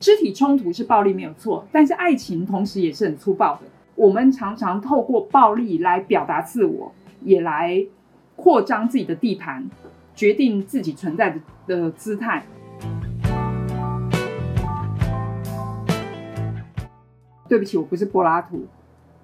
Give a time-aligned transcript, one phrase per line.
[0.00, 3.62] 肢体冲突是暴力没有错，但是爱情同时也是很粗暴的。
[3.94, 7.82] 我们常常透过暴力来表达自我，也来
[8.36, 9.68] 扩张自己的地盘，
[10.14, 12.44] 决定自己存在的的姿态。
[17.48, 18.66] 对不起，我不是柏拉图。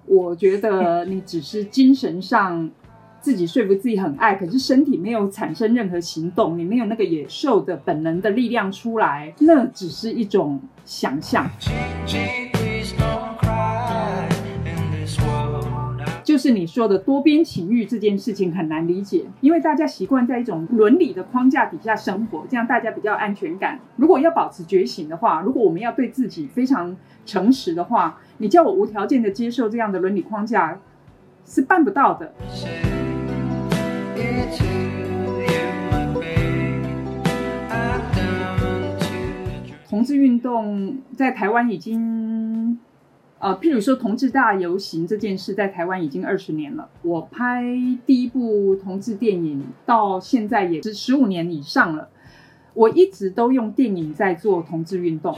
[0.05, 2.69] 我觉得你只是精神上
[3.21, 11.47] 自己说服自己很爱，可是身体没有产生任何行动，你没有那个野兽的本能的力量出来，那只是一种想象。
[16.23, 23.79] 就是你说的多边情欲这件事情很难理解，因为大家习惯在一种伦理的框架底下生活，这样大家比较安全感。
[23.97, 26.95] 如果要保持觉醒的话，如果我们要对自己非常
[27.25, 30.79] 诚实的话，你叫我无条件的接受这样的伦理框架
[31.45, 32.33] 是办不到的。
[39.89, 42.79] 同志运动在台湾已经，
[43.39, 46.89] 呃，譬如说同志大游行这件事，在台湾已经二十年了。
[47.03, 47.63] 我拍
[48.05, 52.09] 第一部同志电影到现在也是十五年以上了。
[52.73, 55.37] 我一直都用电影在做同志运动。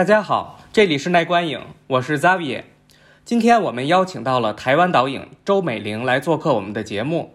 [0.00, 2.62] 大家好，这里是奈观影，我是 Zavie。
[3.22, 7.34] 今天我们邀请到了台湾导演周美玲来做客我们的节目。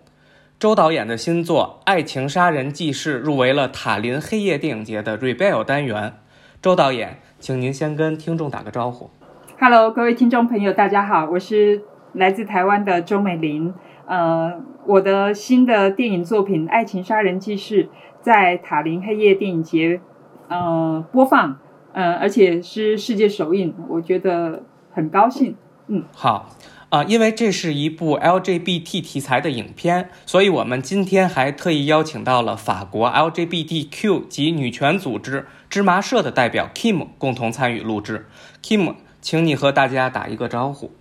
[0.58, 6.14] 周导演的新作《爱情杀人记事》入围了塔林黑夜电影节的 Rebel 单元。
[6.60, 9.12] 周导演，请您先跟听众打个招呼。
[9.60, 11.84] Hello，各位听众朋友，大家好，我是
[12.14, 13.76] 来自台湾的周美玲。
[14.08, 14.52] 呃，
[14.88, 17.84] 我的新的电影作品《爱情杀人记事》
[18.22, 20.02] 在塔林黑夜电影节
[20.48, 21.60] 呃播放，
[21.96, 24.62] 呃，而且是世界首映，我觉得
[24.92, 25.56] 很高兴。
[25.88, 26.50] 嗯好，
[26.90, 38.26] 啊、因为这是一部 LGBT 题材的影片，所以我们今天还特意邀请到了法国 LGBTQ 及女权组织芝麻社的代表 Kim 共同参与录制。
[38.62, 40.92] Kim，请你和大家打一个招呼。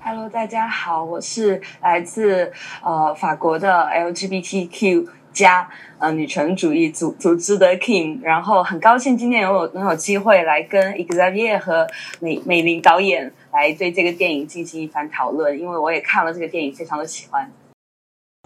[0.00, 2.52] Hello，大家好，我是来自
[2.84, 11.86] 呃法国的 LGBTQ 加呃女权主义组组织的 Kim，然后很高兴今天有能有机会来跟 Xavier 和
[12.20, 17.52] 美美玲导演来对这个电影进行一番讨论，因为我也看了这个电影，非常的喜欢。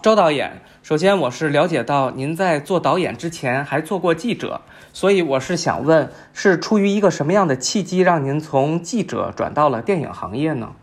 [0.03, 4.59] 周导演，首先我是了解到您在做导演之前还做过记者，
[4.91, 10.73] 所以我是想问，是出于一个什么样的契机让您从记者转到了电影行业呢？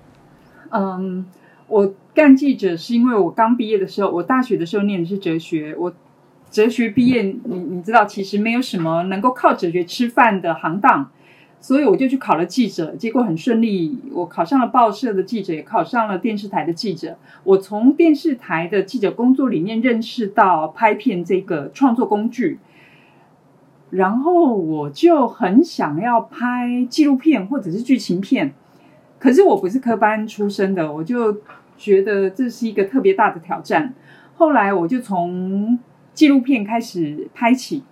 [0.71, 1.27] 嗯，
[1.69, 5.93] 我干记者是因为我刚毕业的时候，我大学的时候念的是哲学，我
[6.51, 11.11] 哲学毕业，你你知道，其实没有什么能够靠哲学吃饭的行当，
[11.61, 17.19] 所以我就去考了记者，结果很顺利，我考上了报社的记者，也考上了电视台的记者。
[17.45, 22.59] 我从电视台的记者工作里面认识到拍片这个创作工具。
[23.91, 28.53] 然后我就很想要拍纪录片或者是剧情片，
[29.19, 31.39] 可是我不是科班出身的，我就
[31.79, 33.95] 觉得这是一个特别大的挑战。
[34.35, 35.79] 后来我就从
[36.13, 37.83] 纪录片开始拍起，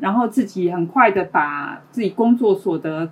[0.00, 3.10] 然后自己很快的把自己工作所得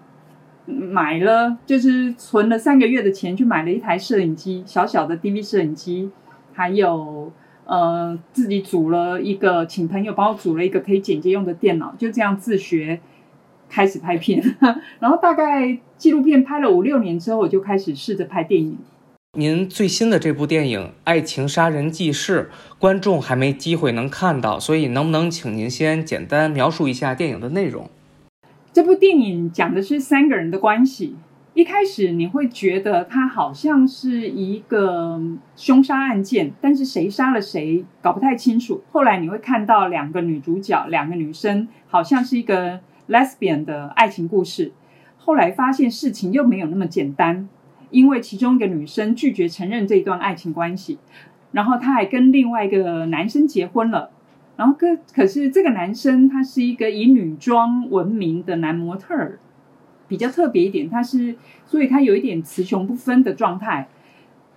[0.67, 6.11] 买了，就是存了三个月的钱去买了一台摄影机，小小的 DV 摄影机，
[6.53, 7.33] 还有
[7.65, 13.01] 呃自己组了一个，请朋友帮我组了一个可以剪接用的电脑，就这样自学
[13.69, 14.43] 开始拍片。
[15.01, 18.79] 然后大概纪录片拍了五六年之后，我就开始试着拍电影。
[19.37, 27.91] 您最新的这部电影《爱情杀人记事》，观众还没机会能看到，所以能不能请您先简单描述一下电影的内容？
[28.73, 31.17] 这部电影讲的是三个人的关系。
[31.55, 35.21] 一开始你会觉得它好像是一个
[35.57, 38.85] 凶杀案件，但是谁杀了谁搞不太清楚。
[38.93, 42.79] 后来你会看到两个女主角，两个女生，好像是一个
[43.09, 44.73] lesbian 的爱情故事。
[45.17, 47.49] 后来发现事情又没有那么简单，
[47.95, 50.99] 因为其中一个女生拒绝承认这一段爱情关系。
[51.53, 54.11] 然后他还跟另外一个男生结婚了，
[54.57, 59.39] 然后可可是这个男生他是一个以女装闻名的男模特儿，
[60.09, 63.89] 比较特别一点，他是所以他有一点雌雄不分的状态。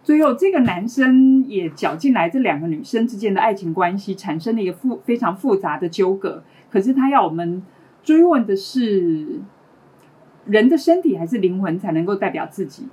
[0.03, 6.43] 最后，这个男生也搅进来这两个女生之间的爱情关系，产生了一个复非常复杂的纠葛。
[6.71, 7.61] 可是他要我们
[8.03, 9.39] 追问的是，
[10.45, 12.87] 人的身体还是灵魂才能够代表自己？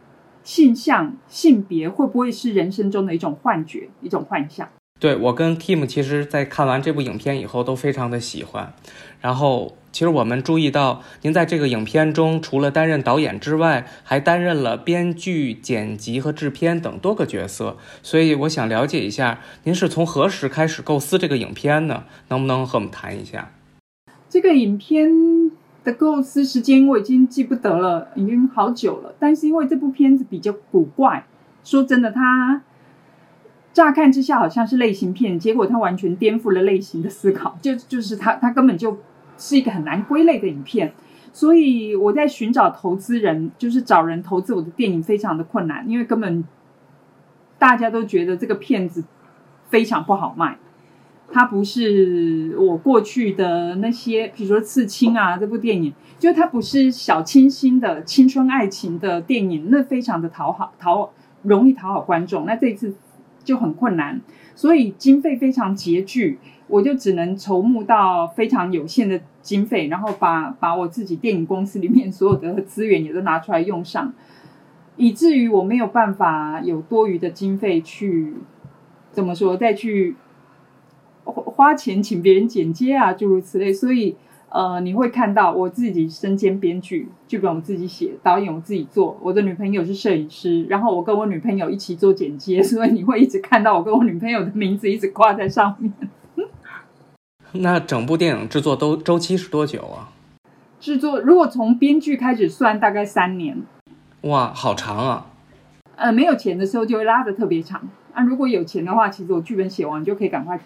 [0.44, 4.68] 性向、性别会不会是人生中的一种幻觉、一种幻象？
[5.00, 8.72] 对我跟 Kim 其实，在看完这部影片以后都非常的喜欢。
[9.20, 17.76] 然后，其实我们注意到，您在这个影片中除了担任导演之外，还担任了编剧、剪辑和制片等多个角色。
[18.02, 22.04] 所以，我想了解一下，您是从何时开始构思这个影片呢？
[22.28, 23.50] 能不能和我们谈一下？
[24.30, 25.10] 这个影片
[25.84, 29.14] 的构思时间我已经记不得了，已经好久了。
[29.18, 31.26] 但是因为这部片子比较古怪，
[31.62, 32.62] 说真的，它
[33.72, 38.96] 乍看之下好像是类型片，结果它完全颠覆了类型的思考， 就就是它它根本就
[39.36, 40.92] 是一个很难归类的影片。
[41.32, 46.44] 所以我在寻找投资人，就是找人投资我的电影，非常的困难，因为根本
[47.58, 49.04] 大家都觉得这个片子
[49.68, 50.58] 非常不好卖。
[51.32, 61.10] 它不是我过去的那些，比如说《刺青》啊，这部电影，就它不是小清新的青春爱情的电影，那非常的讨好讨
[61.42, 62.46] 容易讨好观众。
[62.46, 62.94] 那这一次
[63.42, 64.20] 就很困难，
[64.54, 66.38] 所以经费非常拮据，
[66.68, 74.12] 我就只能筹募到非常有限的经费，然后把把我自己电影公司里面所有的资源也都拿出来用上，
[74.96, 78.34] 以至于我没有办法有多余的经费去
[79.10, 80.14] 怎么说再去。
[81.24, 84.16] 花钱请别人剪接啊，诸如此类，所以
[84.50, 95.92] 呃，你会看到我自己身兼编剧，剧本我自己写，导演我自己做，我的女朋友是摄影师，然后我跟我女朋友一起做剪接，所以你会一直看到我跟我女朋友的名字一直挂在上面。
[97.52, 100.10] 那整部电影制作都周期是多久啊？
[100.80, 103.62] 制作如果从编剧开始算，大概三年。
[104.22, 105.26] 哇，好长啊！
[105.96, 108.22] 呃，没有钱的时候就会拉的特别长啊。
[108.24, 110.60] 如果有钱的话，其实我剧本写完就可以赶快。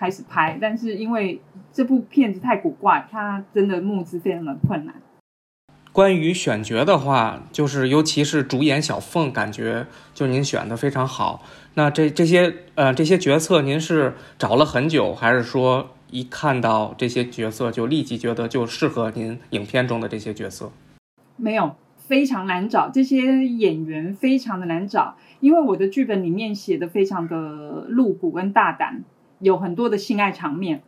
[0.00, 1.38] 开始拍，但是因为
[1.70, 4.94] 这部片子太古怪，它真的募资非常的困难。
[5.92, 11.42] 关于选角的话，就是尤其是主演小凤，感觉就您选的非常好。
[11.74, 20.72] 那这这些呃这些角色，您是找了很久，还是说一看到这些角色就立即觉得就适合您影片中的这些角色？
[21.36, 27.36] 没有，非常难找，这些演员非常的难找，因为我的剧本里面写的非常的
[27.88, 29.04] 露骨跟大胆。
[29.40, 30.82] 有很多的性爱场面，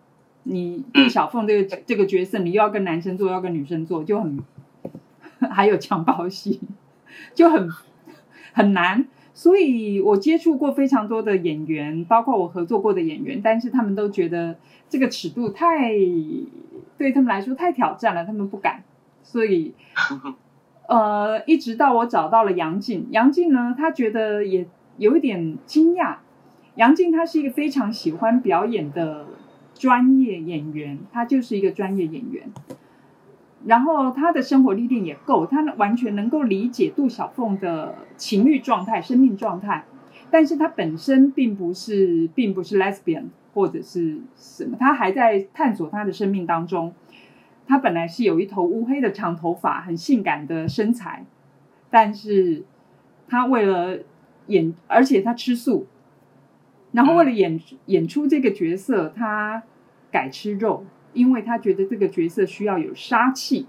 [0.45, 4.39] 你杜小凤这个这个角色，你又要跟男生做，要跟女生做，就很
[5.51, 6.61] 还有强暴戏，
[7.35, 7.69] 就很
[8.53, 9.07] 很难。
[9.35, 14.57] 所以我接触过非常多的演员，包括我合作过的演员，但是他们都觉得
[14.89, 15.91] 这个尺度太
[16.99, 18.85] 对他们来说太挑战了，他们不敢。
[19.23, 19.73] 所以
[20.87, 24.67] 呃，一直到我找到了杨静，杨静呢，她觉得也
[24.99, 26.17] 有一点惊讶。
[26.77, 29.27] 杨静她是一个非常喜欢表演的
[29.75, 32.51] 专业演员，她就是一个专业演员。
[33.65, 39.85] 然后她的生活历练也够，她完全能够理解杜小凤的情欲状态、生命状态。
[40.31, 46.95] 但是她本身并不是，并不是 lesbian 或者是什么，她还在探索她的生命当中。
[47.67, 51.25] 她本来是有一头乌黑的长头发，很性感的身材，
[51.91, 52.65] 但是
[53.29, 53.99] 她为了
[54.47, 55.87] 演，而且她吃素。
[56.93, 59.63] 然后为了演演出这个角色，他
[60.11, 60.85] 改吃肉，
[61.15, 63.67] 因为他觉得这个角色需要有杀气，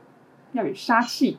[0.51, 1.37] 要有杀气，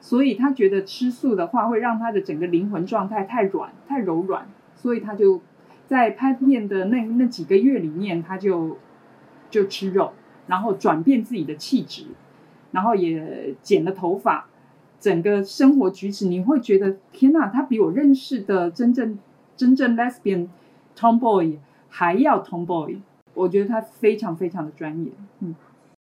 [0.00, 5.40] 所以他觉得吃素的话会让他的整个灵魂状态太软、太柔软，所以他就
[5.86, 8.76] 在拍片的那那几个月里面，他就
[9.48, 10.12] 就吃肉，
[10.46, 12.04] 然后转变自己的气质，
[12.72, 14.46] 然后也剪了头发，
[15.00, 19.18] 整个生活举止你会觉得天哪，他比我认识的真正
[19.56, 20.48] 真正 lesbian。
[20.96, 21.58] Tomboy
[21.88, 22.98] 还要 Tomboy，
[23.34, 25.10] 我觉得他非常非常的专业。
[25.40, 25.54] 嗯，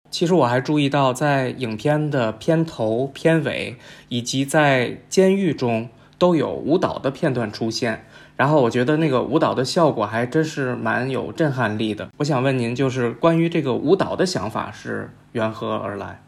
[0.10, 3.76] 其实我还注意到，在影片的片头、片尾
[4.10, 12.10] 以及在监狱中都有舞蹈的片段出现，然后我觉得那个舞蹈的效果还真是蛮有震撼力的。
[12.18, 16.22] 我想问您，就是关于这个舞蹈的想法是缘何而来？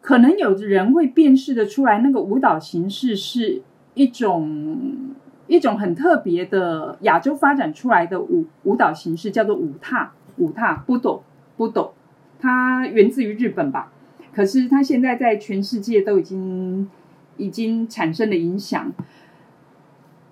[0.00, 3.62] 可能有的人会辨识的出来，那个舞蹈形式是
[3.94, 5.14] 一种。
[5.46, 11.22] 一种很特别的亚洲发展出来的舞舞蹈形式叫做舞踏，舞踏不斗
[11.56, 11.94] 不斗，
[12.38, 13.92] 它源自于日本吧？
[14.34, 16.90] 可是它现在在全世界都已经
[17.36, 18.92] 已经产生了影响。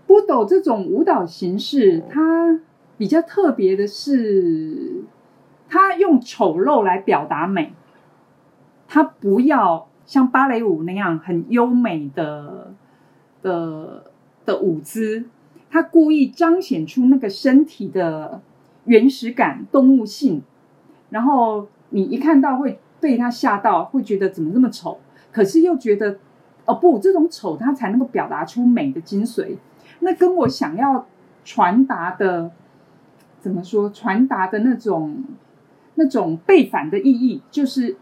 [0.06, 2.60] 波斗这种舞蹈形式，它
[2.98, 5.02] 比较特别的是，
[5.68, 7.72] 它用丑陋来表达美，
[8.86, 12.74] 它不要像芭蕾舞那样很优美的
[13.42, 14.12] 的
[14.46, 15.24] 的舞姿，
[15.70, 18.40] 他故意彰显出那个身体的
[18.84, 20.42] 原始感、动物性，
[21.10, 24.98] 然后你一看到会被他吓到，会觉得怎么这么丑，
[25.32, 26.18] 可是又觉得
[26.64, 29.56] 哦不，这种丑他才能够表达出美的精髓。
[30.00, 31.06] 那跟我想要
[31.44, 32.50] 传达的
[33.40, 33.90] 怎么说？
[33.90, 35.24] 传达的那种
[35.94, 37.96] 那种背反的意义，就是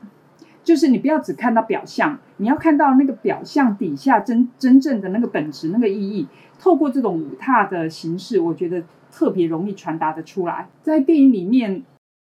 [0.62, 6.26] 就是你不要只看到表象，你要看到那个表象底下真真正的那个本质、那个意义。
[6.58, 10.68] 透过这种舞踏的形式，我觉得特别容易传达的出来。
[10.82, 11.82] 在电影里面，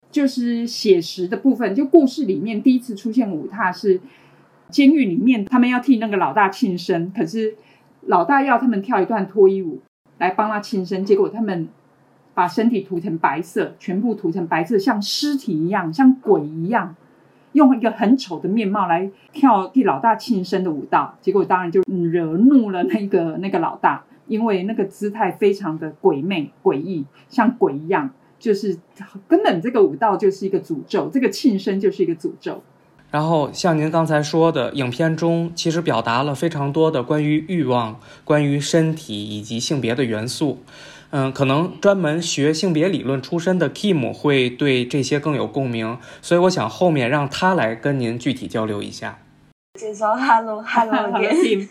[0.09, 3.99] 就是写实的部分，就故事里面第一次出现舞踏是
[4.69, 7.55] 监狱里面，他们要替那个老大庆生，可是。
[8.07, 9.79] 老大要他们跳一段脱衣舞
[10.17, 11.69] 来帮他庆生，结果他们
[12.33, 16.95] 把身体涂成白色，全部涂成白色，像尸体一样，像鬼一样，
[17.53, 21.17] 用一个很丑的面貌来跳替老大庆生的舞蹈。
[21.21, 21.81] 结果当然就
[22.11, 28.77] 惹怒了那个那个老大，因为那个姿态非常的鬼魅诡异，像鬼一样，就是
[29.27, 32.61] 根本这个舞蹈就是一个诅咒，这个庆生就是一个诅咒。
[33.09, 40.59] 然后像您刚才说的，影片中其实表达了非常多的关于欲望、关于身体以及性别的元素。
[41.11, 49.19] 嗯，可能专门学性别理论出身的 Kim 会对这些更有共鸣，所以我想后面让他来跟您具体交流一下。
[49.77, 51.67] 介绍 Hello Hello again。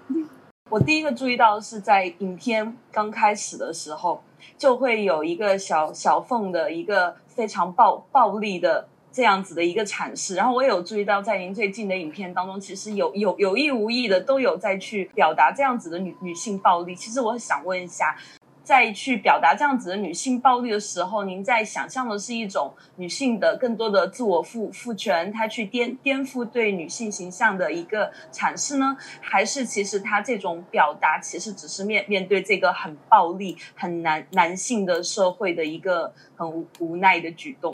[0.70, 4.22] 我第一个注意到是在影片刚开始的时候，
[4.56, 8.88] 就会有一个小小缝的一个非常暴暴力的。
[9.12, 16.94] 这样子的一个阐释，然后我也有注意到，在您最近的影片当中，其实有有有意无意的都有在去表达这样子的女女性暴力。
[16.94, 18.16] 其实我想问一下，
[18.62, 37.72] 在去表达这样子的女性暴力的时候，您在想象的是一种女性的更多的自我赋赋权，她去颠颠覆对女性形象的一个阐释呢，还是其实她这种表达其实只是面面对这个很暴力、很男男性的社会的一个很无无奈的举动？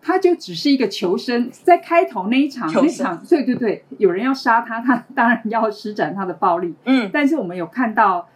[0.00, 6.72] 他就只是一个求生，在开头那一场，那场，对对对，有人要杀他，他当然要施展他的暴力。
[6.84, 8.28] 嗯，但是我们有看到，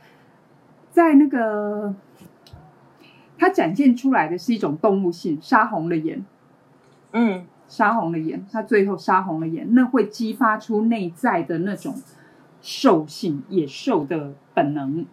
[0.91, 1.95] 在那个
[3.39, 6.25] 他展现出来的是一种动物性，杀红了眼。
[7.13, 11.95] 嗯，杀红了眼，他最后杀红了眼，那会激发出内在的那种
[12.61, 15.07] 兽性、野兽的本能。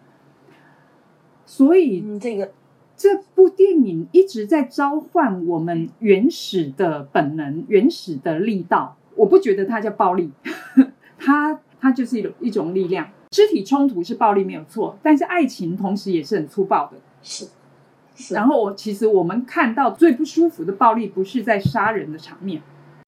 [1.46, 2.52] 所以，嗯，这个。
[3.00, 8.96] 这部电影一直在召唤我们原始的本能、原始的力道。
[9.14, 10.32] 我不觉得它叫暴力，
[11.16, 13.06] 它它就是一种一种力量。
[13.30, 16.98] 肢体冲突是暴力没有错，但是爱情同时也是很粗暴的。
[17.22, 17.48] 是。
[18.14, 22.62] 是然后我其实我们看到最不舒服的暴力，不是在杀人的场面。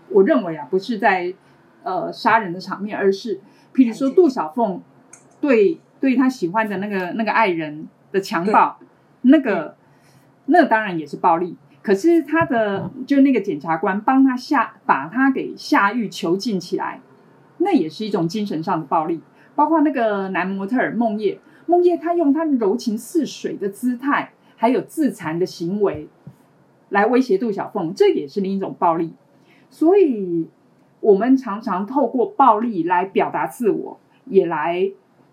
[0.08, 1.34] 我认为啊，不是在
[1.82, 3.40] 呃杀人的场面，而是
[3.74, 4.80] 譬如说杜小凤
[5.40, 8.78] 对对他喜欢的那个那个爱人的强暴，
[9.22, 9.76] 那个。
[10.52, 17.00] 那当然也是暴力，可是他的就那个检察官帮他下把他给下狱囚禁起来，
[17.58, 19.20] 那也是一种精神上的暴力。
[19.60, 26.08] 包括那个男模特儿梦叶，梦叶他用他柔情似水的姿态，还有自残的行为
[26.88, 29.12] 来威胁杜小凤，这也是另一种暴力。
[29.68, 30.48] 所以，
[31.00, 34.90] 我们常常透过暴力来表达自我，也来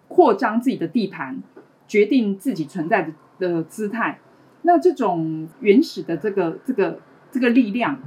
[0.10, 1.41] 扩张自己的地盘，
[1.88, 4.19] 决定自己存在的的姿态。
[4.63, 7.00] 那这种原始的这个这个
[7.31, 7.98] 这个力量，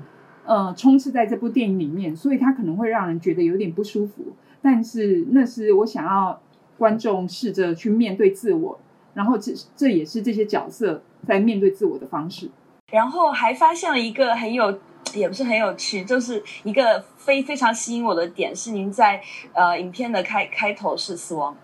[0.44, 4.34] 呃，充斥在这部电影里面，所以它可能会让人觉得有点不舒服。
[4.62, 6.40] 但是那是我想要
[6.78, 8.78] 观众试着去面对自我，
[9.14, 12.50] 然后这这也是这些角色在面对自我的方式。
[12.90, 14.78] 然后还发现了一个很有，
[15.14, 19.20] 也不是很有趣，就是一个非非常吸引我的点是，您在
[19.52, 21.56] 呃影片的开开头是死亡。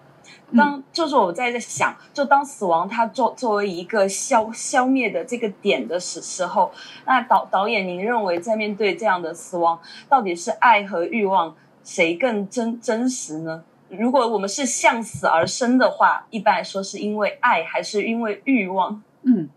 [0.56, 6.70] 当就是我在在想，就当死亡它作作为一个消消灭的这个点的时时候，
[7.04, 13.62] 那导导演，您认为在面对这样的死亡，到底是爱和欲望谁更真真实呢？
[13.88, 19.00] 如果我们是向死而生的话，一般来说是因为爱还是因为欲望？
[19.22, 19.48] 嗯，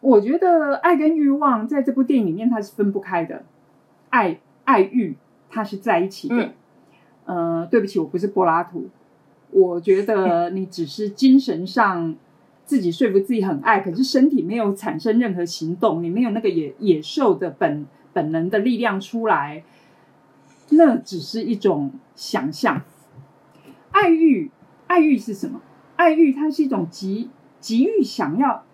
[0.00, 3.44] 我觉得爱跟欲望在这部电影里面它是分不开的，
[4.08, 5.16] 爱爱欲
[5.48, 6.36] 它是在一起的。
[6.36, 6.52] 嗯，
[7.60, 8.88] 呃，对不起，我不是柏拉图。
[9.52, 12.16] 我觉得 你只是精神上
[12.64, 19.62] 自己说服自己很爱，可是身体没有产生任何行动，你没有那个野野兽的本本能的力量出来，
[20.70, 22.82] 那只是一种想象。
[23.90, 24.50] 爱欲，
[24.86, 25.60] 爱欲是什么？
[25.96, 27.28] 爱欲它是一种急
[27.60, 28.64] 急于想要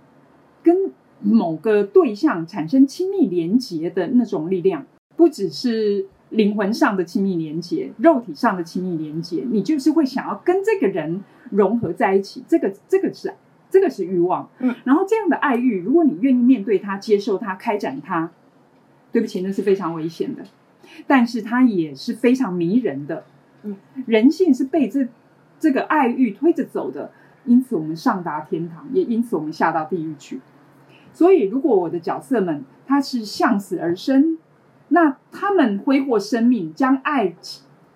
[0.63, 4.87] 跟某个对象产生亲密连结的那种力量，
[5.17, 12.45] 不只是灵魂上的亲密连结，肉体上的亲密连结，你就是会想要跟这个人融合在一起。
[12.47, 13.35] 这个这个是
[13.71, 18.31] 这个是欲望，嗯，然后这样的爱欲，如果你愿意面对它、接受它、开展它，
[19.11, 20.45] 对不起，那是非常危险的，
[21.07, 23.25] 但是它也是非常迷人的。
[23.63, 23.77] 嗯，
[24.07, 25.09] 人性是被这
[25.59, 27.11] 这个爱欲推着走的，
[27.45, 30.41] 因此我们上达天堂，也因此我们下到地狱去。
[31.13, 34.39] 所以，如果我的角色们他是向死而生，
[34.89, 37.35] 那他们挥霍生命，将爱、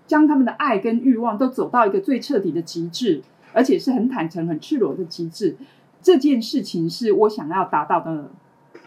[0.07, 5.57] 将他们的爱跟欲望都走到一个最彻底的极致，而且是很坦诚、很赤裸的极致。
[6.03, 8.31] 这件事情是我想要达到的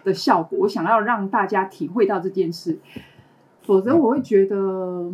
[0.04, 2.80] 的效果，我想要让大家体会到这件事，
[3.64, 5.12] 否则我会觉得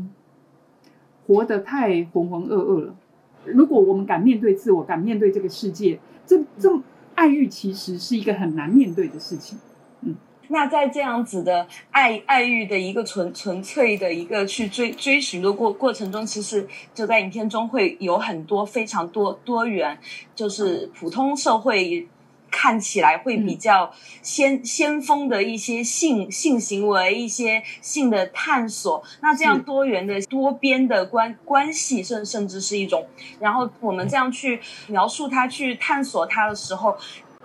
[1.25, 2.95] 活得太浑浑噩噩了。
[3.45, 6.69] 如果我们敢面对自我，敢面对这个世界，这这
[7.15, 9.57] 爱欲其实是一个很难面对的事情。
[10.01, 10.15] 嗯
[10.51, 19.99] 那在这样子的爱爱欲的一个纯纯粹的一个去追追寻的过过程中，其实就在影片中会有很多非常多多元，
[20.33, 22.07] 就是普通社会
[22.51, 23.91] 看起来会比较
[24.21, 29.03] 先先锋的一些性性行为、一些性的探索。
[29.21, 33.07] 那这样多元的多边的关关系，甚甚至是一种，
[33.39, 36.95] 然后我们这样去描述它、去探索它的时候。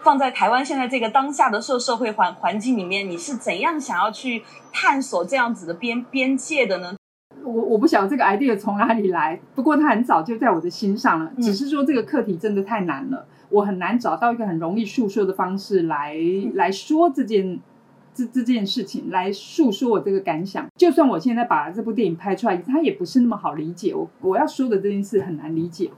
[0.03, 6.95] 放在台湾现在这个当下的社社会环环境里面，你是怎样想要去探索这样子的边边界的呢？
[7.43, 11.33] 我我不晓得这个 idea 从哪里来，不过它很早就在我的心上了。
[11.39, 16.17] 嗯只是说这个课题真的太难了，我很难找到一个很容易诉说的方式来
[16.55, 17.61] 来说这件
[18.15, 20.67] 这这件事情，来诉说我这个感想。
[20.77, 23.95] 就算我现在把这部电影拍出来，它也不是那么好理解。
[23.95, 25.91] 我我要说的这件事很难理解，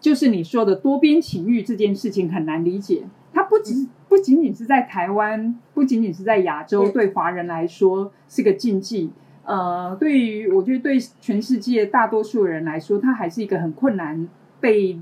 [0.00, 3.04] 就是你说的多边情欲这件事情很难理解。
[3.32, 9.10] 它不只不仅仅是在台湾，不仅仅是在亚洲，嗯对华人来说是个禁忌。
[9.44, 14.28] 呃，对于我觉得对全世界大多数人来说，它还是一个很困难
[14.60, 14.98] 被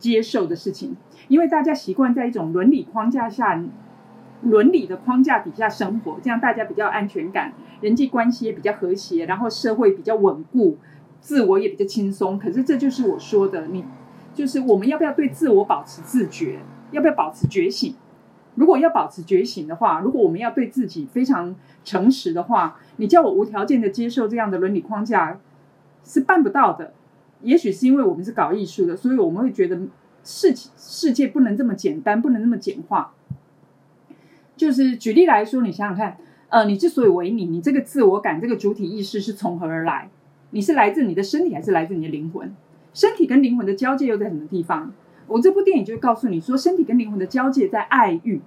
[0.00, 0.96] 接受的事情，
[1.28, 3.62] 因为大家习惯在一种伦理框架下、
[4.42, 10.78] 伦理的框架底下生活，这样大家比较安全感，人际关系也比较和谐，然后社会比较稳固，
[11.20, 12.38] 自我也比较轻松。
[12.38, 13.84] 可是这就是我说的，你
[14.34, 16.60] 就是我们要不要对自我保持自觉，
[16.90, 17.94] 要不要保持觉醒？
[18.54, 25.38] 如果要保持觉醒的话，如果我们要对自己非常诚实的话，你叫我无条件的接受这样的伦理框架
[26.02, 26.94] 是办不到的。
[27.42, 29.80] 也许是因为我们是搞艺术的，所以我们会觉得
[30.24, 33.14] 世世界不能这么简单，不能那么简化。
[34.56, 40.10] 就是举例来说，你想想看，呃，你之所以为你，你这个自我感、这个主体意识是从何而来？
[40.50, 42.54] 你是来自你的身体，还是来自你的灵魂？
[42.92, 44.92] 身体跟灵魂的交界又在什么地方？
[45.28, 48.40] 我这部电影就告诉你说，身体跟灵魂的交界在爱欲，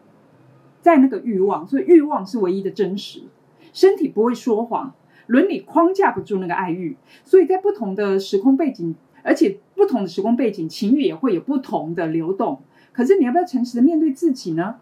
[0.81, 3.23] 在那个欲望，所以欲望是唯一的真实。
[3.71, 4.93] 身体不会说谎，
[5.27, 12.61] 伦理框架不住那个爱欲，所以在不同的时空背景，而且不同的时空背景，情欲也会有不同的流动。
[12.91, 14.75] 可是你要不要诚实的面对自己呢？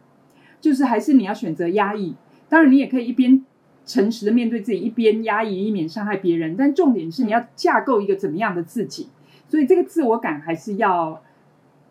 [0.59, 2.15] 就是还是你要选择压抑？
[2.49, 3.45] 当然，你也可以一边
[3.85, 6.55] 诚实的面对自己，一边压抑，以免伤害别人。
[6.57, 9.09] 但重点是你要架构一个怎么样的自己，
[9.47, 11.23] 所以这个自我感还是要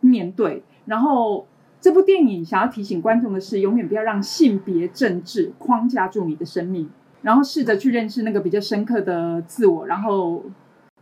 [0.01, 0.63] 面对。
[0.85, 1.47] 然后
[1.81, 6.91] 这部电影想要提醒观众的是，永远不要让性别政治框架住你的生命，
[7.23, 9.87] 然后试着去认识那个比较深刻的自我。
[9.87, 10.45] 然后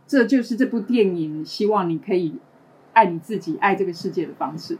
[0.07, 2.35] 这就是这部电影希望你可以
[2.93, 4.77] 爱你自己、爱这个世界的方式。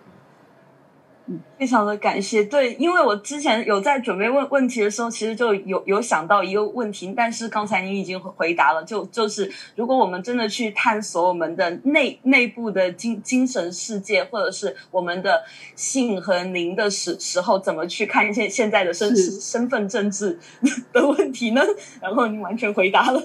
[1.58, 15.44] 非常的感谢，对，因为我之前有在准备问问题的时候，其实就有有想到一个问题，但是刚才您已经回答了，就就是如果我们真的去探索我们的内内部的精精神世界，或者是我们的
[15.76, 20.40] 性和灵的时时候，怎么去看现现在的身身份政治
[20.94, 21.62] 的问题呢？
[22.02, 23.22] 然后您完全回答了，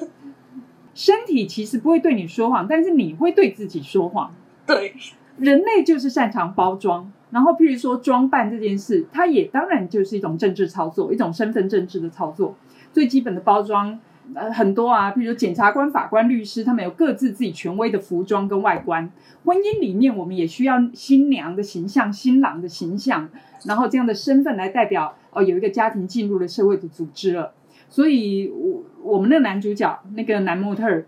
[0.94, 4.34] 身体其实不会对你说谎，但是你会对自己说谎。
[4.66, 4.94] 对，
[5.36, 12.56] 人类就是擅长包装，然后譬如说装扮这件事，它也当然就是一种政治操作，一种身份政治的操作。
[12.92, 13.98] 最基本的包装，
[14.34, 19.10] 呃，很多啊，譬如检察官、法官、律师，他们有各自自己权威的服装跟外观。
[19.44, 23.28] 婚姻里面，我们也需要新娘的形象、新郎的形象，
[23.64, 27.52] 然后这样的身份来代表哦，有一个家庭进入了社会的组织了。
[27.88, 31.04] 所以，我我们那个男主角那个男模特儿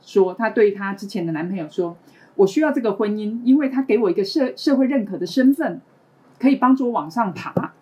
[0.00, 1.98] 说，他对他之前的男朋友说。
[2.36, 5.80] 我需要这个婚姻，因为他给我一个社社会认可的身份，
[6.38, 7.74] 可以帮助我往上爬。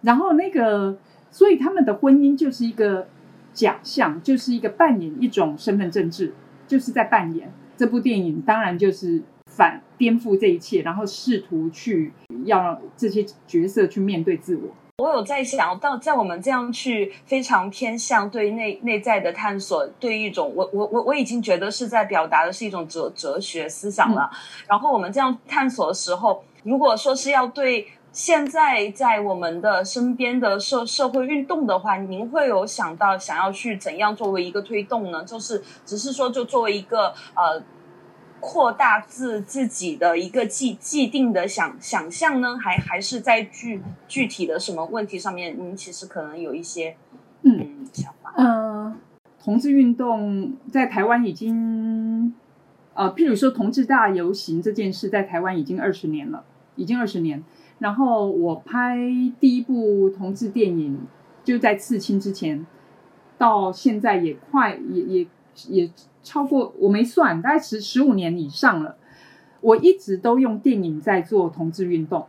[0.00, 0.98] 然后那个，
[1.30, 3.06] 所以他们的婚姻就是一个
[3.52, 6.34] 假象，就是一个扮演一种身份政治，
[6.66, 7.52] 就是在扮演。
[7.76, 12.12] 这部电影当然就是反颠覆这一切，然后试图去
[12.44, 14.74] 要让这些角色去面对自我。
[15.02, 24.30] 我有在想到，在我们这样去非常偏向对内内在的探索，对一种我我我我已经觉得是在表达的是一种哲哲学思想了。
[24.68, 35.24] 然后我们这样探索的时候，如果说是要对现在在我们的身边的社社会运动的话，您会有想到想要去怎样作为一个推动呢？
[35.24, 37.60] 就是只是说就作为一个呃。
[38.42, 46.96] 扩大自自己的一个既既定的想想象呢，还还是在具具体的什么问题上面，您其实可能有一些
[47.42, 48.34] 嗯想法。
[48.36, 48.96] 嗯，
[49.40, 52.34] 同志运动在台湾已经，
[52.94, 57.44] 呃，譬如说同志大游行这件事，在台湾已经二十年了，已经二十年。
[57.78, 58.96] 然后我拍
[59.38, 60.98] 第一部同志电影，
[61.44, 62.66] 就在刺青之前，
[63.38, 65.26] 到现在也快也也
[65.68, 65.90] 也。
[66.24, 68.96] 超过我没算，大概十十五年以上了。
[69.60, 72.26] 我一直都用电影在做同志运动，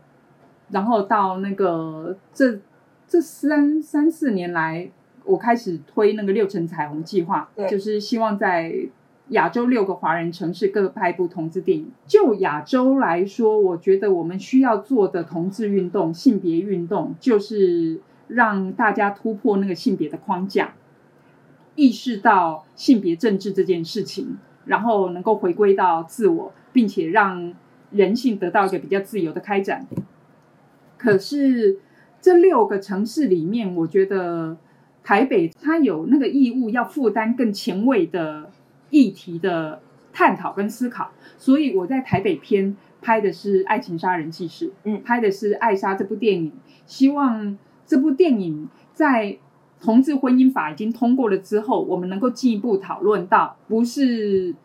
[0.71, 2.59] 然后到那个这
[3.07, 4.89] 这三三四年来，
[5.25, 8.73] 我开始推那个六层彩虹计划，就是希望在
[9.27, 11.91] 亚洲六个华人城市各拍一部同志电影。
[12.07, 20.73] 就亚洲来说，我觉得我们需要做的同志运动、性别运动，就是让大家突破那个性别的框架。
[21.75, 27.53] 意识到性别政治这件事情，然后能够回归到自我，并且让
[27.91, 29.87] 人性得到一个比较自由的开展。
[30.97, 31.79] 可是
[32.21, 34.55] 这六个城市里面，我觉得
[35.03, 38.51] 台北它有那个义务要负担更前卫的
[38.91, 39.81] 议题的
[40.11, 46.51] 探讨跟思考，所以我在台北篇拍的是《爱情杀人记事》，嗯，拍的是《爱莎》这部电影，
[46.85, 47.57] 希望
[47.87, 49.39] 这部电影在。
[49.83, 54.55] 同志婚姻法已经通过了之后，我们能够进一步讨论到，不是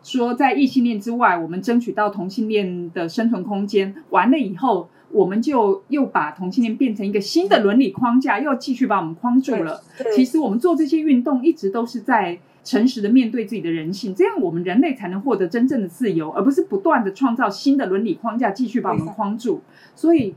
[0.00, 3.92] 说在异性恋之外，我们争取到同性恋的生存空间。
[4.10, 9.82] 完了以后，我们就又把同性恋变成一个新的伦理框架，又继续把我们框住了。
[10.14, 19.62] 其实我们做这些运动，一直都是在诚实的面对自己的人性，这样我们人类才能获得真正的自由，而不是不断的创造新的伦理框架，继续把我们框住。
[19.96, 20.36] 所以，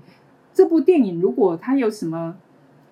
[0.56, 2.36] 这部电影如果它有什么？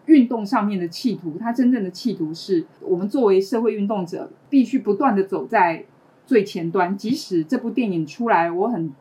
[0.06, 5.86] 运动上面的企图，他真正的企图是我们作为社会运动者，必须不断的走在
[6.26, 6.98] 最前端。
[6.98, 8.92] 即使这部电影出来，我很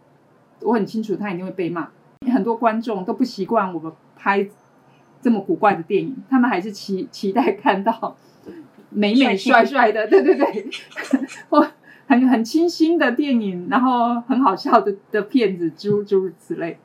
[0.61, 1.89] 我很清楚，他一定会被骂。
[2.33, 4.47] 很多观众都不习惯我们拍
[5.23, 8.17] 这么古怪的电影，他们还是期期待看到
[8.91, 10.71] 美美帅帅的，对 对对，
[11.49, 11.67] 或
[12.07, 16.79] 很很清新的电影，然后很好笑的的片子，诸诸如此类。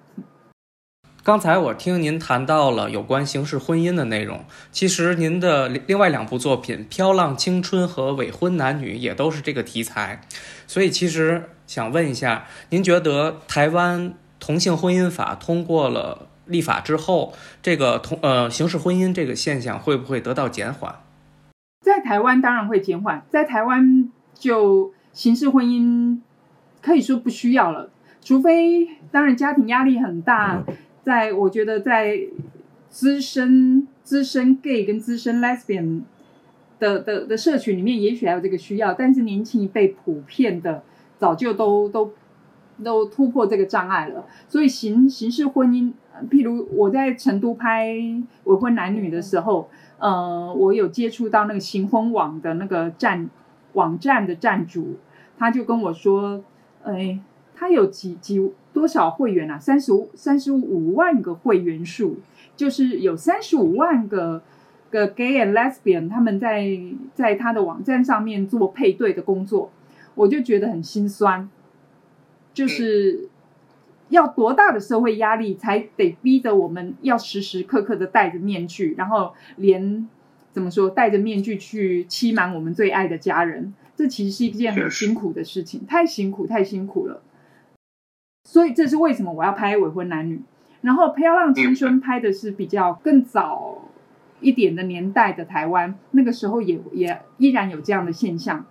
[1.26, 10.22] 刚才我听您谈到了有关形式婚姻的内容，其实您的另外两部作品《飘浪青春》和《伪婚男女》也都是这个题材，
[10.68, 17.34] 所以其实想问一下，您觉得台湾同性婚姻法通过了立法之后，
[17.64, 20.94] 这个同呃形式婚姻这个现象会不会得到减缓？
[21.82, 26.20] 在台湾当然会减缓，在台湾就形式婚姻
[26.84, 27.90] 可以说不需要了，
[28.24, 30.62] 除非当然家庭压力很大。
[31.06, 32.20] 在我觉得，在
[32.90, 36.02] 资深资深 gay 跟资深 lesbian
[36.80, 40.82] 的的的社群里面，也许还有这个需要，但是年轻一辈普遍的
[41.18, 42.12] 早就都都
[42.84, 44.26] 都突破这个障碍了。
[44.48, 45.94] 所以形形式婚姻，
[46.30, 47.96] 譬如我在成都拍
[48.46, 53.30] 未婚男女的时候，呃，我有接触到那个行婚网的那个站
[53.74, 54.96] 网站的站主，
[55.38, 56.44] 他就跟我说，
[56.84, 57.20] 哎。
[57.58, 59.58] 他有几几多少会员啊？
[59.58, 62.18] 三十五三十五万个会员数，
[62.58, 64.44] 就是有三十五万个
[64.92, 66.78] 个 gay and lesbian，他们在
[67.14, 69.72] 在他的网站上面做配对的工作，
[70.16, 71.50] 我就觉得很心酸。
[72.54, 73.30] 就是
[74.10, 80.08] 要多大的社会压力，才得逼着我们要时时刻刻的戴着面具，然后连
[80.52, 83.74] 怎么说戴着面具去欺瞒我们最爱的家人？
[83.96, 87.22] 这其实是一件很辛苦的事情，太辛苦，太辛苦了。
[88.46, 90.40] 所以这是为什么我要拍未婚男女，
[90.82, 93.90] 然后《飘浪青春》拍的是比较更早
[94.40, 98.64] 一点的年代的台湾，那个时候也也依然有这样的现象，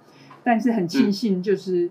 [0.44, 1.90] 但是很庆幸就是，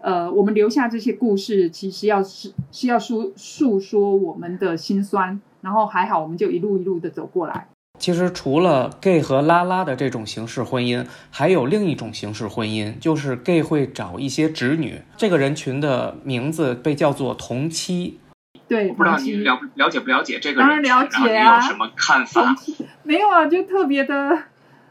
[0.00, 7.68] 呃，我们留下这些故事，其实要是是要诉诉说我们的辛酸，然后还好我们就一路一路的走过来。
[8.02, 18.18] 其实除了 gay 和拉拉的这种形式婚姻，还有另一种形式婚姻，就是 gay 会找一些侄女，这个人群的名字被叫做同妻。
[18.66, 20.68] 对，不知道你了了解不了解这个人？
[20.68, 21.54] 当然了解啊。
[21.54, 22.56] 有什么看法？
[23.04, 24.36] 没有啊，就特别的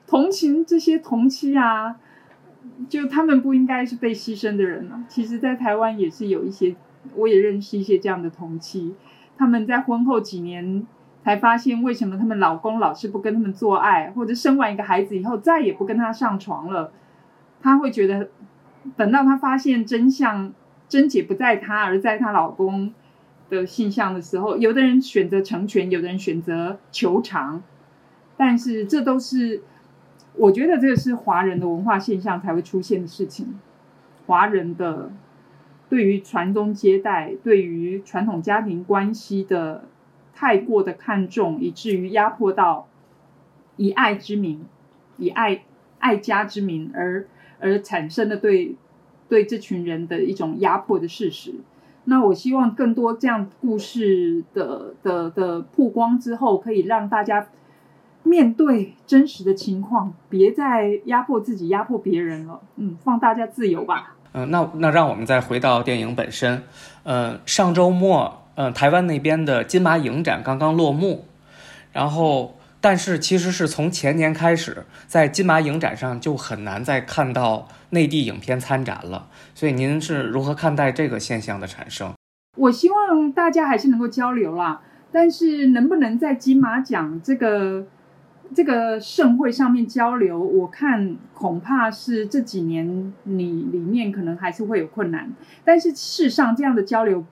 [0.07, 1.97] 同情这些同妻啊。
[2.87, 5.03] 就他们不应该是被牺牲的人啊。
[5.09, 6.73] 其实，在台湾也是有一些，
[7.15, 8.95] 我也认识一些这样的同妻，
[9.37, 10.87] 他们在婚后几年
[11.23, 16.91] 才发现，为什么他们老公老是不跟他们做爱，或者生完一个孩子以后再也不跟他上床了。
[17.61, 18.29] 她会觉得，
[18.95, 20.51] 等到她发现真相，
[20.89, 22.91] 症结不在她，而在她老公
[23.49, 27.61] 的性向的时候，有的人选择成全，有的人选择求偿，
[28.35, 29.61] 但是这都是，
[30.35, 33.59] 我觉得这个是华人的文化现象才会出现的事情。
[34.25, 35.11] 华人的
[35.89, 39.83] 对于传宗接代，对于传统家庭关系的
[40.41, 42.87] 太过的看重，以至于压迫到
[43.75, 44.65] 以爱之名，
[45.17, 45.61] 以爱
[45.99, 47.27] 爱家之名而
[47.59, 48.75] 而产生的对
[49.29, 51.53] 对这群人的一种压迫的事实。
[52.05, 57.47] 那我希望更多这样故事的的的曝光之后，可以让大家
[58.23, 62.59] 面对真实的情况，别再压迫自己、压迫别人了。
[62.77, 64.15] 嗯，放大家自由吧。
[64.33, 66.63] 嗯、那那让我们再回到电影本身。
[67.03, 71.25] 呃，上周末，呃，台湾那边的金马影展刚刚落幕，
[71.91, 79.27] 然后，但是其实是从前年开始，在金马影展上就很难再看到内地影片参展了。
[79.55, 82.13] 所以您是如何看待这个现象的产生？
[82.55, 87.87] 我希望大家还是能够交流啦，但是能不能在金马奖这个
[88.53, 95.31] 这个盛会上面交流，我看恐怕是这几年你里面可能还是会有困难。
[95.65, 97.25] 但是事实上，这样的交流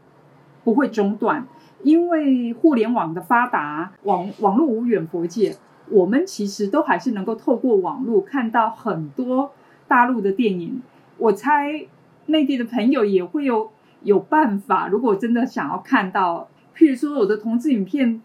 [0.70, 1.48] 不会中断，
[1.82, 5.56] 因为互联网的发达，网网络无远佛界，
[5.90, 9.52] 我们其实都还是能够透过网络看到很多
[9.88, 10.80] 大陆的电影。
[11.18, 11.88] 我猜
[12.28, 13.72] 内地的朋友也会有
[14.04, 18.22] 有办法，如果真的想要看到，譬如说我的同志影片，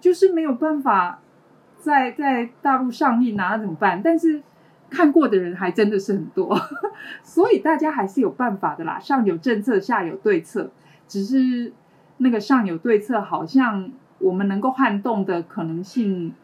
[0.00, 1.20] 就是没有办法
[1.78, 4.02] 在在大陆上映啊，那怎么办？
[4.02, 4.42] 但是
[4.90, 6.60] 看过的人还真的是很多，
[7.22, 8.98] 所以大家还是有办法的啦。
[8.98, 10.72] 上有政策，下有对策，
[11.08, 11.72] 只是
[12.18, 16.34] 那个上有对策，好像我们能够撼动的可能性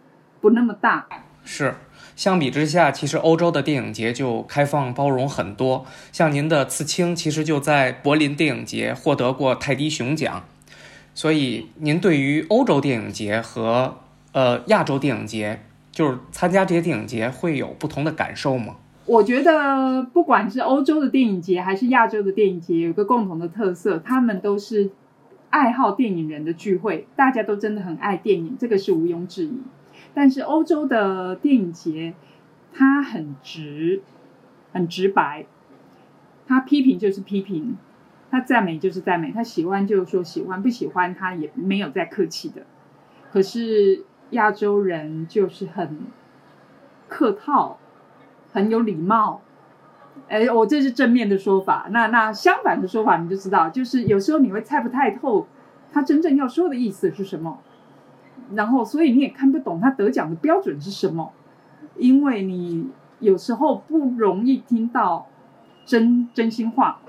[0.41, 1.07] 不那么大。
[1.45, 1.75] 是，
[2.17, 5.85] 相比之下，其实欧洲的电影节就开放包容很多。
[6.11, 10.43] 像您的《刺青》，其实就在柏林电影节获得过泰迪熊奖。
[11.15, 13.99] 所以，您对于欧洲电影节和
[14.33, 15.61] 呃亚洲电影节，
[15.93, 18.77] 就是参加这些电影节，会有不同的感受吗？
[19.07, 24.91] 我觉得不管是欧洲的电影节还是亚洲的电影节，有个共同的特色，他们都是
[25.51, 29.61] 爱好电影人的聚会，大家都真的很爱电影，这个是毋庸置疑。
[30.15, 32.15] 但是欧洲的电影节，
[32.73, 34.03] 它很直，
[34.73, 35.47] 很直白，
[36.47, 37.77] 他批评就是批评，
[38.31, 42.63] 他赞美就是赞美，他喜欢就是说喜欢，不喜欢他也没有再客气的。
[43.31, 45.99] 可是亚洲人就是很
[47.09, 47.79] 客套，
[48.55, 49.43] 很有礼貌。
[50.29, 51.89] 哎，我这是正面的说法。
[51.91, 55.47] 那那相反的说法，你就知道，就是有时候你会猜不太透
[55.93, 57.59] 他真正要说的意思是什么，
[58.55, 61.33] 然后所以你也看不懂他得奖的标准是什么，
[61.97, 62.89] 因为你
[63.19, 65.27] 有时候不容易听到
[65.85, 67.01] 真真心话。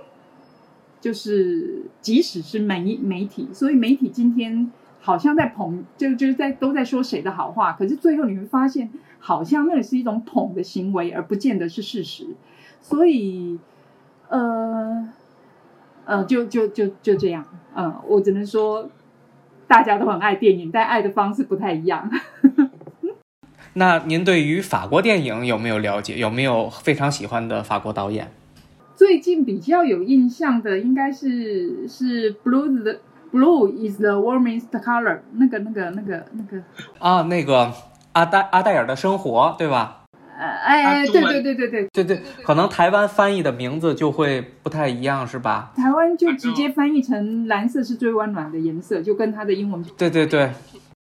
[1.02, 8.90] 就是即使是媒媒体，所以媒体今天好像在捧，就就是在都在说谁的好话，可是最后你会发现，
[9.26, 12.28] 好像那是一种捧的行为，而不见得是事实。
[12.80, 13.58] 所以，
[14.30, 15.10] 呃，
[16.06, 17.44] 呃，就就就就这样，
[17.76, 18.88] 嗯、我只能说，
[19.68, 22.08] 大家都很爱电影，但爱的方式不太一样。
[23.74, 26.20] 那您对于法国电影有没有了解？
[26.20, 28.32] 有没有非常喜欢的法国导演？
[28.96, 33.00] 最近比较有印象的应该是是 Blue the
[33.34, 36.64] Blue is the warmest color，那个那个那个那个，
[37.00, 37.74] 啊，那个
[38.16, 40.04] 阿黛阿黛尔的生活，对吧？
[40.38, 45.74] 呃，哎对对对对对，对对，可能台湾翻译的名字就会不太一样，是吧？
[45.76, 50.52] 台湾就直接翻译成蓝色是最温暖的颜色，就跟它的英文对对对，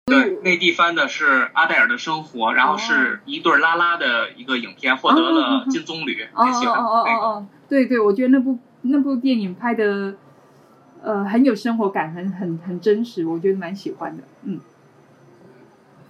[0.06, 7.04] 对，内地翻的是阿黛尔的生活，然后是一对拉拉的一个影片，获得了金棕榈，哦很喜欢哦哦。
[7.06, 10.14] 哦哦，对对，我觉得那部那部电影拍的
[11.02, 14.22] 呃很有生活感，很很很真实，我觉得蛮喜欢的。
[14.44, 14.60] 嗯，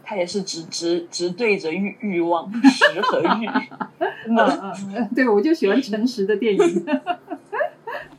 [0.05, 3.49] 他也是直直直对着欲欲望，食和欲。
[4.29, 4.37] 嗯
[4.95, 6.87] 嗯，对我就喜欢诚实的电影。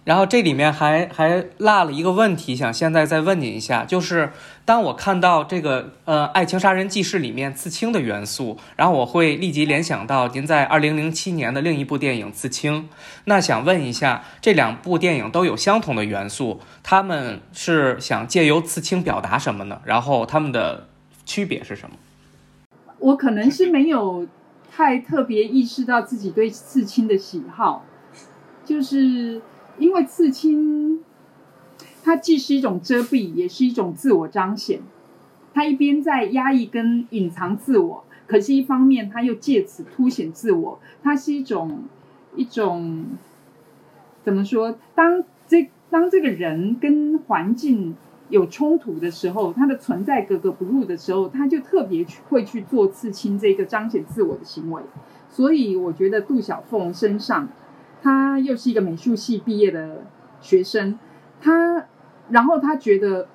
[0.05, 4.31] 然后这里面还还落了一个问题，想现在再问您一下，就是
[4.63, 12.83] 当我看到这个呃《爱情杀人记事》里面刺青的元素，然后我会立即联想到您在二零零七年的另一部电影《刺青》。
[13.23, 19.81] 那想问一下，这两部电影都有相同的元素，他们是想借由刺青表达什么呢？
[19.85, 20.87] 然后他们的
[21.25, 21.95] 区别是什么？
[22.99, 24.27] 我可能是没有
[24.71, 27.85] 太特别意识到自己对刺青的喜好，
[28.63, 29.41] 就是
[29.77, 31.03] 因为刺青，
[32.03, 34.79] 它既是一种遮蔽，也是一种自我彰显。
[35.53, 40.79] 它一边在压抑跟隐藏自我，可是一方面它又借此凸显自我。
[41.01, 41.83] 它是一种
[42.35, 43.05] 一种
[44.23, 44.77] 怎么说？
[44.95, 47.95] 当这当这个人跟环境
[48.29, 54.81] 有冲突的时候，他的存在格格不入的时候，他就特别去会去做刺青这个彰显自我的行为。
[55.29, 57.49] 所以我觉得杜小凤身上，
[58.01, 60.05] 她又是一个美术系毕业的
[60.39, 60.97] 学生，
[61.41, 61.85] 她
[62.29, 63.27] 然后她觉得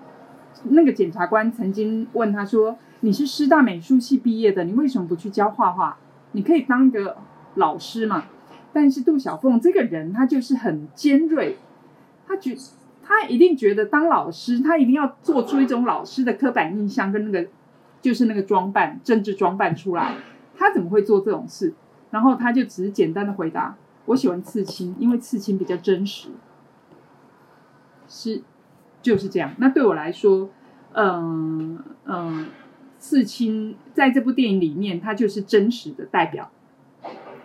[0.65, 5.99] 那个检察官曾经问她说：“你是师大美术系毕业的，你为什么不去教画画？
[6.33, 7.17] 你可以当个
[7.55, 8.25] 老师嘛。”
[8.73, 11.57] 但是杜小凤这个人，她就是很尖锐，
[12.27, 12.57] 她觉
[13.11, 17.51] 他一定觉得当老师，他一定要做出一种老师的刻板印象跟那个
[18.01, 20.15] 就是那个装扮、政治装扮出来。
[20.57, 21.75] 他怎么会做这种事？
[22.13, 26.29] 然后他就只是简单的回答：“我喜欢刺青，因为刺青比较真实。”
[28.07, 28.43] 是，
[29.03, 29.55] 就是这样。
[29.59, 30.49] 那对我来说，
[30.93, 32.47] 嗯嗯，
[33.01, 36.49] 刺青在这部电影里面，它就是真实的代表。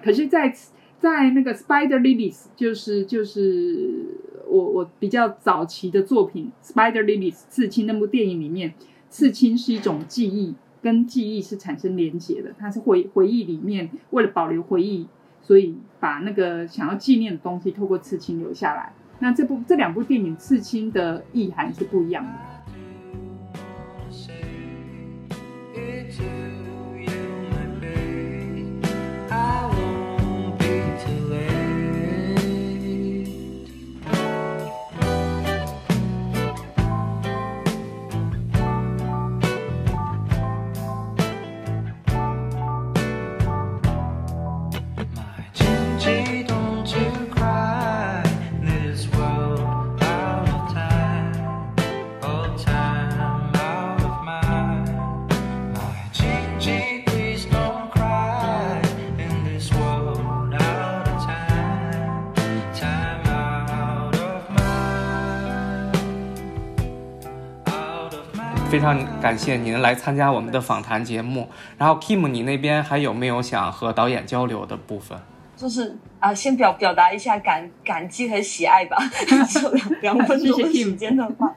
[0.04, 0.56] 可是在，
[1.00, 4.04] 在那个《Spider Lilies》，就是就是
[4.48, 8.74] 我我比较早期的作品《Spider Lilies》刺青那部电影里面，
[9.10, 12.54] 刺青是一种记忆，跟记忆是产生连结的。
[12.58, 15.08] 它是回回忆里面为了保留回忆，
[15.42, 18.94] 所以把那个想要纪念的东西透过刺青留下来。
[19.20, 22.32] 那这部这两部电影刺青的意涵是不一样的。
[68.86, 71.50] 非常感谢您来参加我们的访谈节目。
[71.76, 75.18] 然后 Kim，你那边还有没有想和导演交流的部分？
[75.58, 78.96] 就是啊，先表表达一下感感激和喜爱吧，
[79.50, 81.52] 就两两分钟的时间的话，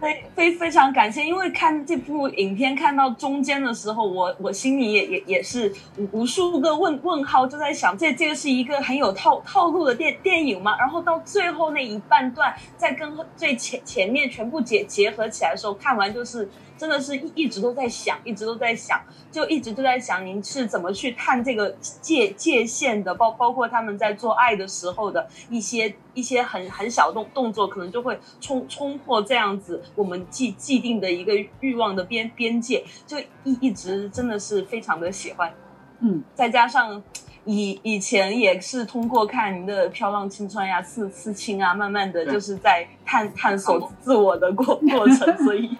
[0.00, 10.74] 非非非常感谢，因为看这部影片看到中间的时候，我我心里也也也是无无数个问问号，就在想这这个是一个很有套套路的电电影吗？
[10.78, 16.48] 然后到最后那一半段，再跟最前前面全部结结合起来的时候，看完就是
[16.80, 18.98] 真的是一一直都在想，一直都在想，
[19.30, 21.68] 就一直都在想您是怎么去探这个
[22.00, 35.52] 界界限的，包包括他们在做爱的时候的一些一些很很小动动作，可能就会冲冲破这样子我们既既定的一个欲望的边边界，就一一直真的是非常的喜欢。
[35.98, 37.02] 嗯，再加上
[37.44, 45.76] 以以前也是通过看您的《飘浪青春》呀、刺刺青啊，慢慢的就是在探探索自我的过过程，所以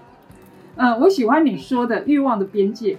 [0.77, 2.99] 嗯，我喜欢你说的欲望的边界。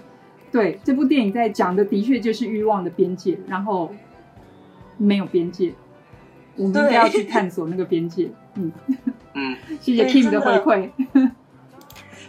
[0.52, 3.92] 对，这部电影在讲的的确就是欲望的边界，然后
[4.98, 5.74] 没有边界，
[6.58, 8.30] 我们应该要去探索那个边界。
[8.56, 8.72] 嗯，
[9.34, 10.90] 嗯， 谢谢对 Kim 的回馈。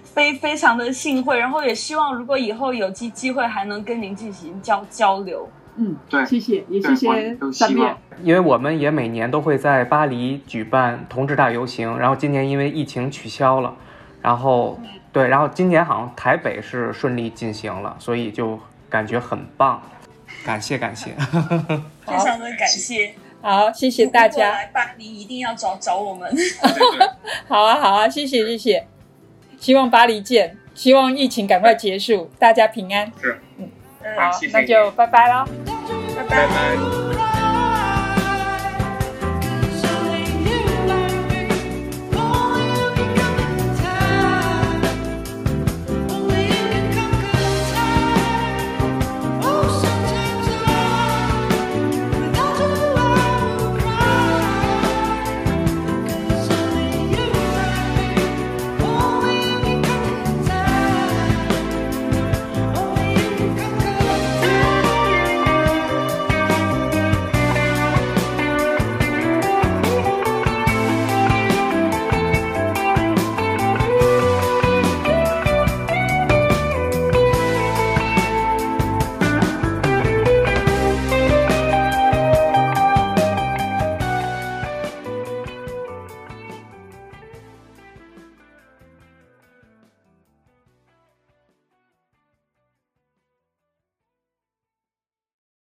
[0.04, 5.48] 非非常的幸会，然后也希望如果以后有机机会还能跟您进行交交流。
[5.76, 7.96] 嗯，对谢谢，也谢谢我都希望。
[8.22, 13.74] 因为我们也每年都会在巴黎举办同志大游行，然后今年因为疫情取消了，
[14.20, 14.78] 然后
[15.12, 19.82] 对，然后今年好像台北是顺利进行了，所以就感觉很棒，
[20.44, 21.14] 感谢感谢。
[22.06, 24.50] 非常的感谢好，谢谢大家。
[24.52, 26.32] 来巴黎一定要找找我们。
[27.46, 28.86] 好啊，好啊，谢谢，谢谢。
[29.58, 33.12] 希望巴黎见，希望疫情赶快结束，大家平安。
[33.20, 33.68] 是，嗯
[34.16, 35.44] 好谢谢，那就拜拜喽。
[36.16, 37.01] 拜拜拜。